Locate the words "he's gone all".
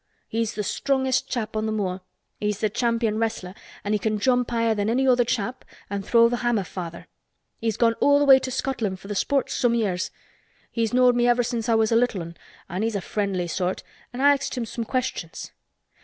7.59-8.25